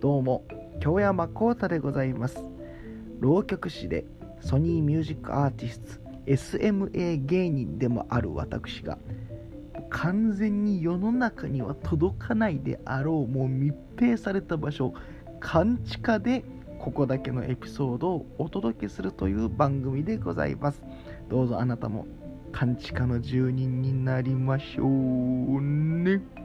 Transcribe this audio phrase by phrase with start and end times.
[0.00, 0.46] どうも
[0.80, 2.42] 京山幸太でございます。
[3.20, 4.06] 浪曲師で
[4.40, 8.96] ソニーミュージックアーティスト SMA 芸人でもある私が
[9.90, 14.94] 完全に世の中には届かないであろうもう密閉された場所
[15.38, 16.44] 勘地下で
[16.78, 20.82] ここだけのエピソードをお届けするという番組でございます。
[21.28, 22.06] どうぞあなたも
[22.52, 26.39] 勘地下の住人になりましょうね。